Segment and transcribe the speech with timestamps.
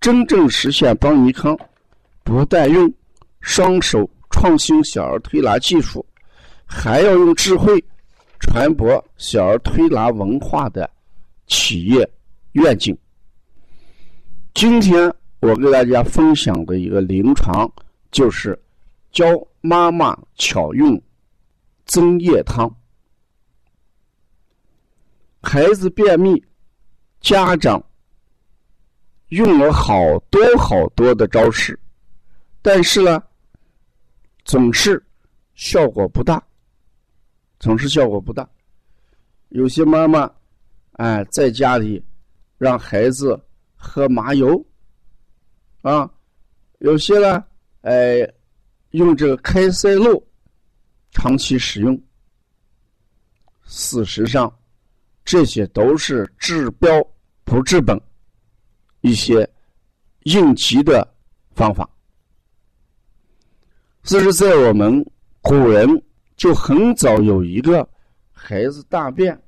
[0.00, 1.58] 真正实现邦尼康
[2.22, 2.92] 不但用
[3.40, 6.04] 双手创新小儿推拿技术，
[6.64, 7.82] 还要用智慧
[8.38, 10.88] 传播小儿推拿文化的
[11.46, 12.08] 企业
[12.52, 12.96] 愿景。
[14.54, 17.70] 今天我给大家分享的一个临床，
[18.10, 18.58] 就是
[19.10, 19.26] 教
[19.60, 21.00] 妈妈巧用
[21.86, 22.72] 增液汤。
[25.40, 26.42] 孩子便秘，
[27.20, 27.82] 家长。
[29.28, 31.78] 用了好多好多的招式，
[32.62, 33.22] 但是呢，
[34.44, 35.04] 总是
[35.54, 36.42] 效果不大，
[37.60, 38.48] 总是效果不大。
[39.50, 40.30] 有些妈妈，
[40.92, 42.02] 哎，在家里
[42.56, 43.38] 让孩子
[43.76, 44.64] 喝麻油，
[45.82, 46.10] 啊，
[46.78, 47.44] 有些呢，
[47.82, 48.26] 哎，
[48.90, 50.26] 用这个开塞露
[51.10, 52.00] 长期使用。
[53.64, 54.50] 事实上，
[55.22, 56.88] 这些都是治标
[57.44, 58.00] 不治本。
[59.00, 59.48] 一些
[60.24, 61.06] 应急的
[61.54, 61.88] 方法，
[64.02, 65.04] 这是在我们
[65.40, 65.88] 古人
[66.36, 67.88] 就很早有一个
[68.32, 69.40] 孩子大便，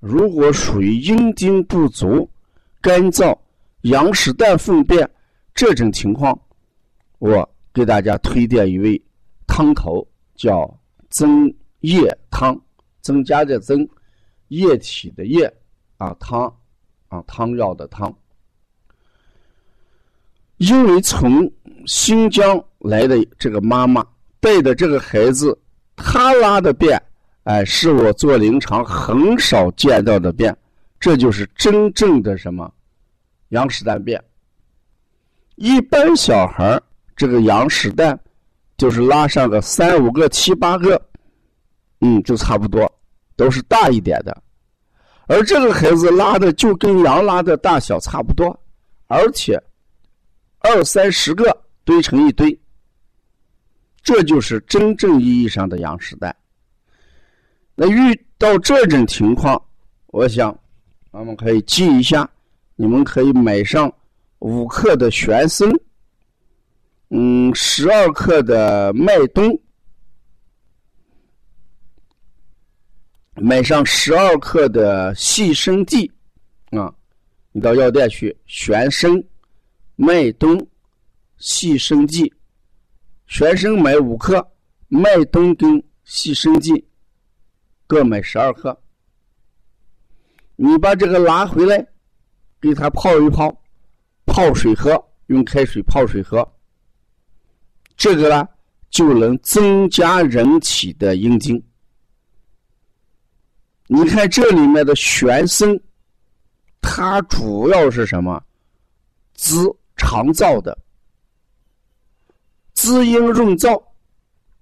[0.00, 2.28] 如果属于阴茎不足、
[2.80, 3.36] 干燥、
[3.82, 5.08] 羊屎蛋粪便
[5.54, 6.38] 这种情况，
[7.18, 9.00] 我给大家推荐一味
[9.46, 10.80] 汤头，叫
[11.10, 12.60] 增液汤，
[13.00, 13.88] 增加的增，
[14.48, 15.52] 液体的液，
[15.96, 16.52] 啊汤，
[17.08, 18.12] 啊汤药的汤。
[20.62, 21.50] 因为从
[21.86, 24.04] 新疆来的这个妈妈
[24.38, 25.58] 带的这个孩子，
[25.96, 27.02] 他拉的便，
[27.42, 30.56] 哎，是我做临床很少见到的便，
[31.00, 32.72] 这就是真正的什么
[33.48, 34.22] 羊屎蛋便。
[35.56, 36.80] 一般小孩
[37.16, 38.16] 这个羊屎蛋
[38.78, 41.02] 就是拉上个三五个、七八个，
[42.02, 42.88] 嗯，就差不多，
[43.34, 44.40] 都是大一点的，
[45.26, 48.56] 而这个孩子拉的就跟羊拉的大小差不多，
[49.08, 49.60] 而且。
[50.62, 52.56] 二三十个堆成一堆，
[54.02, 56.34] 这就是真正意义上的羊屎蛋。
[57.74, 59.60] 那遇到这种情况，
[60.08, 60.56] 我想，
[61.10, 62.28] 我们可以记一下，
[62.76, 63.92] 你们可以买上
[64.38, 65.68] 五克的玄参，
[67.10, 69.60] 嗯，十二克的麦冬，
[73.34, 76.10] 买上十二克的细生地，
[76.70, 76.94] 啊，
[77.50, 79.10] 你到药店去，玄参。
[79.96, 80.66] 麦冬、
[81.36, 82.32] 细生地，
[83.26, 84.46] 全参买五克，
[84.88, 86.84] 麦冬跟细生地
[87.86, 88.76] 各买十二克。
[90.56, 91.86] 你把这个拿回来，
[92.60, 93.54] 给它泡一泡，
[94.24, 94.92] 泡水喝，
[95.26, 96.46] 用开水泡水喝。
[97.96, 98.48] 这个呢，
[98.90, 101.62] 就能增加人体的阴精。
[103.86, 105.68] 你看这里面的玄参，
[106.80, 108.42] 它主要是什么？
[109.34, 109.68] 滋。
[110.02, 110.76] 肠燥的
[112.74, 113.80] 滋阴润燥，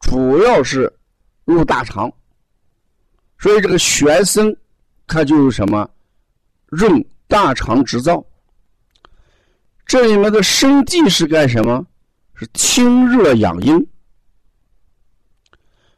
[0.00, 0.92] 主要是
[1.46, 2.12] 入大肠，
[3.38, 4.54] 所以这个玄参
[5.06, 5.88] 它就是什么
[6.66, 8.22] 润大肠之燥。
[9.86, 11.84] 这里面的生地是干什么？
[12.34, 13.74] 是清热养阴，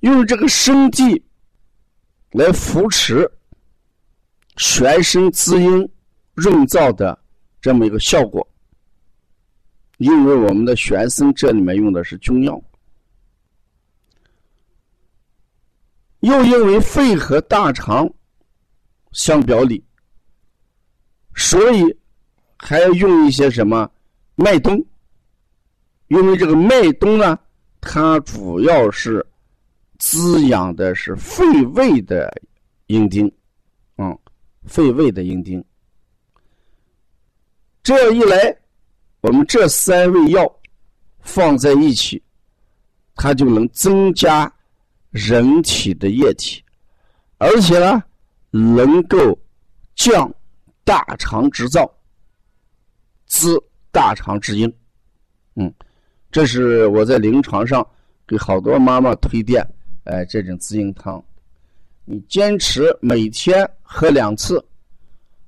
[0.00, 1.22] 用这个生地
[2.30, 3.30] 来扶持
[4.56, 5.88] 玄参滋阴
[6.34, 7.18] 润燥的
[7.60, 8.46] 这么一个效果。
[9.98, 12.62] 因为我们的玄参这里面用的是中药，
[16.20, 18.06] 又因为肺和大肠
[19.12, 19.82] 相表里，
[21.34, 21.96] 所以
[22.58, 23.90] 还要用一些什么
[24.34, 24.84] 麦冬。
[26.08, 27.38] 因为这个麦冬呢，
[27.80, 29.26] 它主要是
[29.98, 31.44] 滋养的是肺
[31.74, 32.30] 胃的
[32.86, 33.32] 阴经，
[33.96, 34.16] 嗯，
[34.66, 35.64] 肺胃的阴经。
[37.82, 38.56] 这样一来。
[39.26, 40.48] 我们这三味药
[41.18, 42.22] 放在一起，
[43.16, 44.50] 它就能增加
[45.10, 46.62] 人体的液体，
[47.38, 48.00] 而且呢，
[48.52, 49.36] 能够
[49.96, 50.32] 降
[50.84, 51.90] 大肠之燥，
[53.26, 54.72] 滋大肠之阴。
[55.56, 55.74] 嗯，
[56.30, 57.84] 这是我在临床上
[58.28, 59.60] 给好多妈妈推荐，
[60.04, 61.20] 哎，这种滋阴汤，
[62.04, 64.64] 你坚持每天喝两次，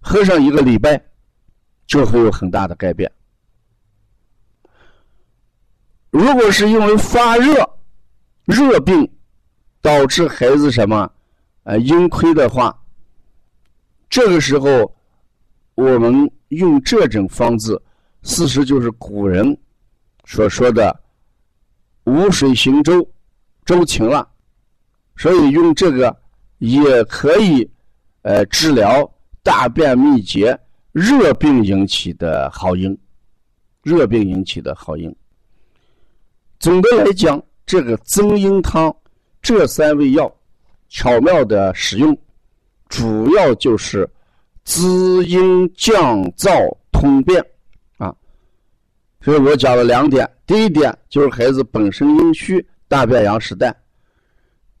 [0.00, 0.98] 喝上一个礼拜，
[1.86, 3.12] 就会有很大的改变。
[6.18, 7.54] 如果是因为发热、
[8.46, 9.06] 热病
[9.82, 11.12] 导致孩子什么，
[11.64, 12.74] 呃，阴亏的话，
[14.08, 14.96] 这个时候
[15.74, 17.82] 我们用这种方子，
[18.22, 19.54] 事实就是古人
[20.24, 20.98] 所说的
[22.04, 23.06] “无水行舟，
[23.66, 24.26] 舟停了”，
[25.16, 26.18] 所以用这个
[26.56, 27.70] 也可以，
[28.22, 29.06] 呃，治疗
[29.42, 30.58] 大便秘结、
[30.92, 32.98] 热病引起的好阴，
[33.82, 35.14] 热病引起的好阴。
[36.58, 38.94] 总的来讲，这个增阴汤
[39.42, 40.34] 这三味药
[40.88, 42.16] 巧妙的使用，
[42.88, 44.08] 主要就是
[44.64, 46.50] 滋阴降燥
[46.90, 47.44] 通便
[47.98, 48.14] 啊。
[49.20, 53.70] 所以我讲了两点：第一点就是孩子本身阴虚，大便羊屎蛋；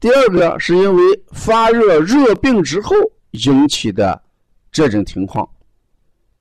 [0.00, 1.02] 第二个是因为
[1.32, 2.96] 发热热病之后
[3.32, 4.20] 引起的
[4.72, 5.48] 这种情况，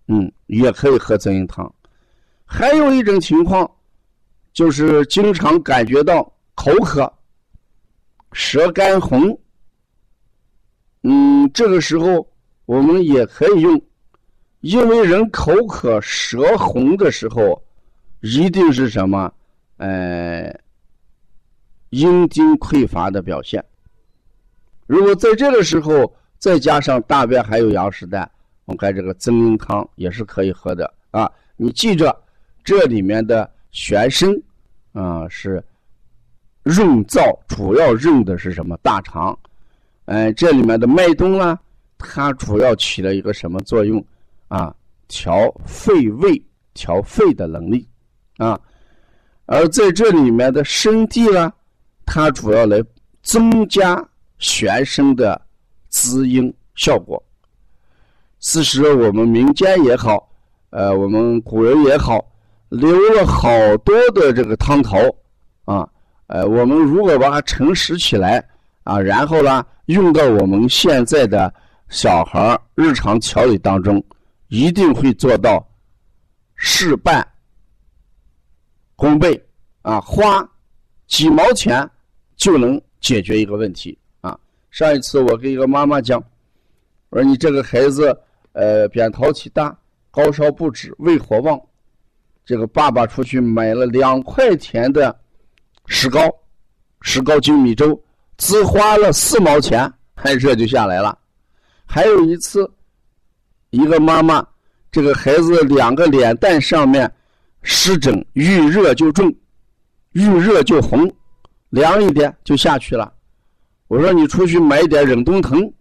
[0.07, 1.71] 嗯，也可以喝增阴汤。
[2.45, 3.69] 还有一种情况。
[4.55, 6.23] 就是经常感觉到
[6.55, 7.11] 口渴、
[8.31, 9.37] 舌干红，
[11.03, 12.25] 嗯，这个时候
[12.65, 13.81] 我们也可以用，
[14.61, 17.61] 因为人口渴、舌红的时候，
[18.21, 19.29] 一定是什么？
[19.75, 20.57] 呃，
[21.89, 23.61] 阴精匮乏的表现。
[24.87, 28.31] 如果在这个时候再加上大便还有羊屎蛋，
[28.63, 31.29] 我们看这个增阴汤也是可以喝的啊。
[31.57, 32.17] 你记着
[32.63, 33.53] 这里面的。
[33.75, 34.33] 玄参，
[34.93, 35.61] 啊是
[36.63, 38.77] 润燥，主要润的是什么？
[38.77, 39.37] 大肠。
[40.05, 41.59] 哎，这里面的麦冬呢，
[41.97, 44.03] 它主要起了一个什么作用？
[44.47, 44.73] 啊，
[45.09, 46.41] 调肺胃、
[46.73, 47.85] 调肺的能力。
[48.37, 48.57] 啊，
[49.45, 51.51] 而在这里面的生地呢，
[52.05, 52.81] 它主要来
[53.23, 54.01] 增加
[54.39, 55.39] 玄参的
[55.89, 57.21] 滋阴效果。
[58.39, 60.31] 此时我们民间也好，
[60.69, 62.25] 呃，我们古人也好。
[62.69, 64.97] 留了好多的这个汤头，
[65.65, 65.87] 啊，
[66.27, 68.43] 呃，我们如果把它盛实起来，
[68.83, 71.53] 啊，然后呢，用到我们现在的
[71.89, 74.03] 小孩日常调理当中，
[74.47, 75.65] 一定会做到
[76.55, 77.25] 事半
[78.95, 79.41] 功倍，
[79.83, 80.47] 啊，花
[81.07, 81.87] 几毛钱
[82.35, 84.37] 就能解决一个问题，啊。
[84.71, 86.21] 上一次我跟一个妈妈讲，
[87.09, 88.17] 我说你这个孩子，
[88.53, 89.77] 呃，扁桃体大，
[90.09, 91.61] 高烧不止，胃火旺。
[92.45, 95.17] 这个爸爸出去买了两块钱的
[95.87, 96.21] 石膏，
[97.01, 97.99] 石膏精米粥，
[98.37, 101.17] 只花了四毛钱，还热就下来了。
[101.85, 102.71] 还有一次，
[103.71, 104.45] 一个妈妈，
[104.91, 107.11] 这个孩子两个脸蛋上面
[107.63, 109.33] 湿疹，遇热就重，
[110.11, 111.11] 遇热就红，
[111.69, 113.11] 凉一点就下去了。
[113.87, 115.71] 我说你出去买一点忍冬藤，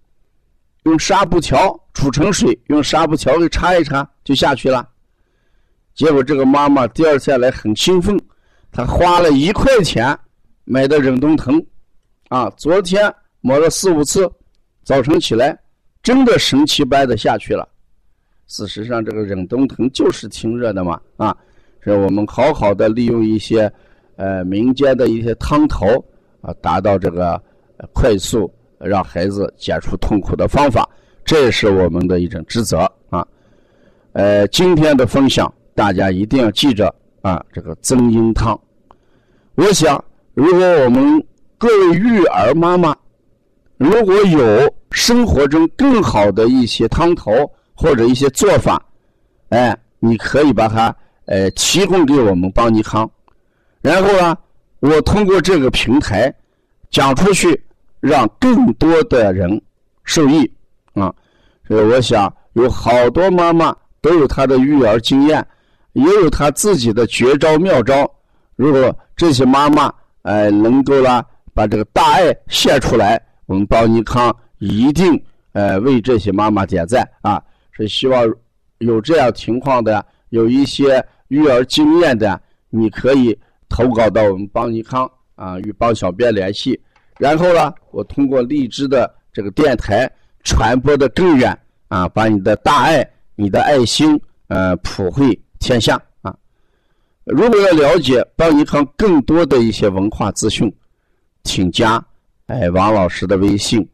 [0.85, 4.89] 用纱布条煮成水，用纱布条给擦一擦，就下去了。
[5.95, 8.21] 结果这个妈妈第二天来很兴奋，
[8.73, 10.17] 她花了一块钱
[10.65, 11.65] 买的忍冬藤，
[12.29, 14.29] 啊，昨天抹了四五次，
[14.83, 15.57] 早晨起来
[16.03, 17.69] 真的神奇般的下去了。
[18.49, 21.37] 事实上，这个忍冬藤就是清热的嘛，啊，
[21.81, 23.73] 是我们好好的利用一些
[24.17, 25.87] 呃民间的一些汤头
[26.41, 27.41] 啊，达到这个
[27.93, 30.89] 快速让孩子解除痛苦的方法，
[31.25, 33.25] 这也是我们的一种职责啊。
[34.13, 35.53] 呃，今天的分享。
[35.75, 38.59] 大家一定要记着啊，这个增阴汤。
[39.57, 40.03] 我想，
[40.35, 41.25] 如果我们
[41.59, 42.97] 各位育儿妈妈
[43.77, 47.33] 如果有生活中更好的一些汤头
[47.75, 48.81] 或者一些做法，
[49.49, 50.95] 哎，你可以把它
[51.27, 53.11] 呃提供给我们邦尼康，
[53.83, 54.37] 然后呢，
[54.81, 56.33] 我通过这个平台
[56.91, 57.61] 讲出去，
[58.01, 59.61] 让更多的人
[60.05, 60.49] 受益
[60.93, 61.13] 啊。
[61.67, 65.45] 所以我想，有好多妈妈都有她的育儿经验。
[65.95, 68.09] 也有他自己的绝招妙招。
[68.55, 75.21] 如果这些妈妈哎能够啦把这个大爱献出来，我们邦尼康一定
[75.53, 77.43] 呃为这些妈妈点赞啊！
[77.73, 78.25] 是希望
[78.79, 83.37] 有这样情况的，有一些育儿经验的，你可以
[83.69, 86.81] 投稿到我们邦尼康啊，与邦小编联系。
[87.19, 90.11] 然后呢，我通过荔枝的这个电台
[90.43, 91.57] 传播的更远
[91.89, 95.41] 啊，把你的大爱、你的爱心呃普惠。
[95.65, 96.37] 天下啊，
[97.25, 100.71] 如果要了解邦银行更多的一些文化资讯，
[101.43, 102.05] 请加
[102.49, 103.89] 哎王老师的微信：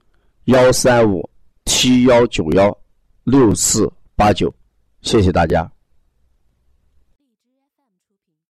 [0.47, 1.31] 幺三五
[1.67, 2.77] 七幺九幺
[3.23, 4.53] 六四八九。
[5.03, 5.71] 谢谢大家。